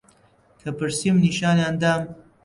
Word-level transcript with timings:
کە 0.59 0.69
پرسیم 0.77 1.15
نیشانیان 1.25 1.75
دام 1.81 2.01